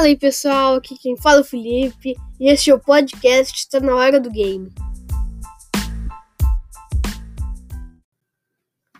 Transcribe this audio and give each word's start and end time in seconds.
Fala 0.00 0.08
aí 0.08 0.16
pessoal, 0.16 0.76
aqui 0.76 0.96
quem 0.96 1.14
fala 1.14 1.40
é 1.40 1.40
o 1.42 1.44
Felipe 1.44 2.16
e 2.40 2.48
este 2.48 2.70
é 2.70 2.74
o 2.74 2.80
podcast 2.80 3.54
Está 3.54 3.80
na 3.80 3.94
Hora 3.94 4.18
do 4.18 4.30
Game. 4.30 4.72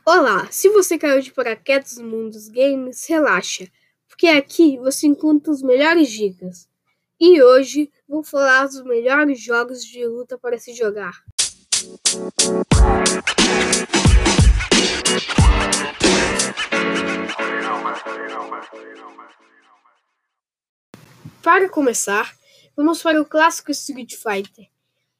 Olá, 0.04 0.46
se 0.50 0.68
você 0.68 0.98
caiu 0.98 1.22
de 1.22 1.32
paraquedas 1.32 1.96
no 1.96 2.06
mundo 2.06 2.32
dos 2.32 2.48
games, 2.48 3.06
relaxa, 3.08 3.66
porque 4.06 4.26
aqui 4.26 4.76
você 4.76 5.06
encontra 5.06 5.50
os 5.50 5.62
melhores 5.62 6.10
dicas. 6.10 6.68
E 7.18 7.42
hoje 7.42 7.90
vou 8.06 8.22
falar 8.22 8.66
dos 8.66 8.84
melhores 8.84 9.40
jogos 9.40 9.82
de 9.82 10.06
luta 10.06 10.36
para 10.36 10.58
se 10.58 10.74
jogar. 10.74 11.14
Para 21.42 21.68
começar, 21.68 22.36
vamos 22.76 23.02
para 23.02 23.20
o 23.20 23.24
clássico 23.24 23.70
Street 23.70 24.14
Fighter. 24.14 24.68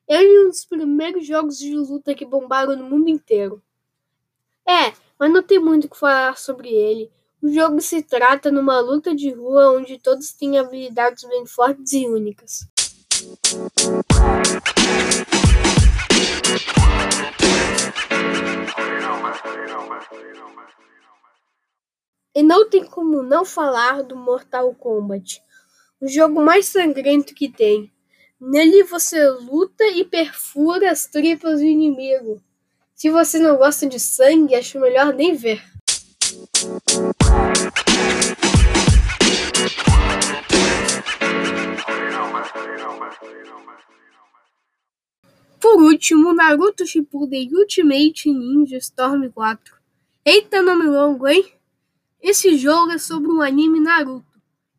Ele 0.08 0.26
é 0.26 0.40
um 0.44 0.48
dos 0.48 0.64
primeiros 0.64 1.26
jogos 1.26 1.58
de 1.58 1.74
luta 1.74 2.14
que 2.14 2.24
bombaram 2.26 2.76
no 2.76 2.84
mundo 2.84 3.08
inteiro. 3.08 3.62
É, 4.66 4.92
mas 5.18 5.32
não 5.32 5.42
tem 5.42 5.58
muito 5.58 5.86
o 5.86 5.88
que 5.88 5.98
falar 5.98 6.36
sobre 6.36 6.68
ele. 6.68 7.10
O 7.42 7.48
jogo 7.48 7.80
se 7.80 8.02
trata 8.02 8.50
numa 8.50 8.80
luta 8.80 9.14
de 9.14 9.30
rua 9.30 9.72
onde 9.72 9.98
todos 9.98 10.32
têm 10.32 10.58
habilidades 10.58 11.24
bem 11.24 11.46
fortes 11.46 11.92
e 11.92 12.06
únicas. 12.06 12.66
E 22.34 22.42
não 22.42 22.68
tem 22.68 22.84
como 22.84 23.22
não 23.22 23.44
falar 23.44 24.02
do 24.02 24.16
Mortal 24.16 24.74
Kombat, 24.74 25.42
o 26.00 26.08
jogo 26.08 26.42
mais 26.42 26.66
sangrento 26.66 27.34
que 27.34 27.48
tem. 27.48 27.92
Nele 28.40 28.84
você 28.84 29.28
luta 29.28 29.84
e 29.88 30.02
perfura 30.02 30.90
as 30.90 31.06
tripas 31.06 31.60
do 31.60 31.66
inimigo. 31.66 32.40
Se 32.94 33.10
você 33.10 33.38
não 33.38 33.56
gosta 33.56 33.86
de 33.86 34.00
sangue, 34.00 34.54
acho 34.54 34.80
melhor 34.80 35.12
nem 35.12 35.34
ver. 35.34 35.62
Por 45.60 45.82
último, 45.82 46.32
Naruto 46.32 46.86
Shippuden 46.86 47.50
Ultimate 47.54 48.32
Ninja 48.32 48.78
Storm 48.78 49.30
4. 49.30 49.74
Eita 50.24 50.62
nome 50.62 50.84
longo, 50.84 51.28
hein? 51.28 51.52
Esse 52.22 52.56
jogo 52.56 52.92
é 52.92 52.98
sobre 52.98 53.30
um 53.30 53.42
anime 53.42 53.80
Naruto 53.80 54.29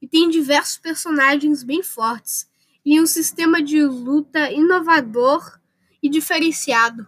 e 0.02 0.08
tem 0.08 0.30
diversos 0.30 0.78
personagens 0.78 1.64
bem 1.64 1.84
fortes 1.84 2.50
e 2.84 3.00
um 3.00 3.06
sistema 3.06 3.62
de 3.62 3.84
luta 3.84 4.52
inovador 4.52 5.60
e 6.02 6.10
diferenciado. 6.10 7.08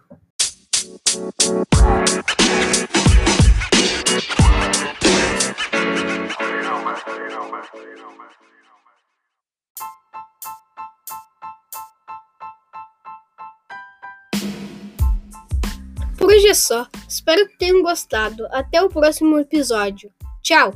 Por 16.16 16.30
hoje 16.30 16.48
é 16.48 16.54
só. 16.54 16.86
Espero 17.08 17.46
que 17.48 17.58
tenham 17.58 17.82
gostado. 17.82 18.46
Até 18.50 18.80
o 18.80 18.88
próximo 18.88 19.38
episódio. 19.38 20.10
Tchau! 20.42 20.72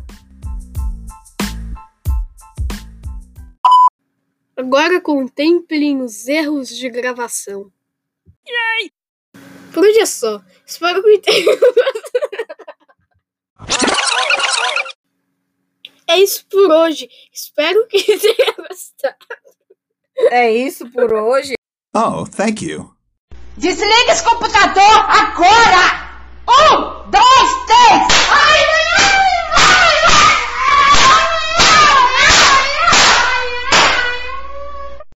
Agora 4.58 5.00
contemplem 5.00 6.02
os 6.02 6.26
erros 6.26 6.68
de 6.68 6.90
gravação. 6.90 7.70
Yay! 8.44 8.90
Por 9.72 9.84
hoje 9.84 10.00
é 10.00 10.06
só. 10.06 10.42
Espero 10.66 11.00
que 11.00 11.20
tenham 11.20 11.56
É 16.08 16.18
isso 16.18 16.44
por 16.50 16.72
hoje. 16.72 17.08
Espero 17.32 17.86
que 17.86 18.02
tenham 18.18 18.54
gostado. 18.68 19.14
É 20.32 20.50
isso 20.50 20.90
por 20.90 21.12
hoje. 21.12 21.54
Oh, 21.94 22.26
thank 22.26 22.64
you. 22.64 22.92
Desliga 23.56 24.10
esse 24.10 24.24
computador 24.24 24.82
agora! 25.08 25.97